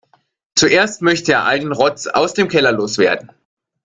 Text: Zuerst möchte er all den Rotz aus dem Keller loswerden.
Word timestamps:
Zuerst 0.55 1.03
möchte 1.03 1.33
er 1.33 1.43
all 1.45 1.59
den 1.59 1.71
Rotz 1.73 2.07
aus 2.07 2.33
dem 2.33 2.47
Keller 2.47 2.71
loswerden. 2.71 3.29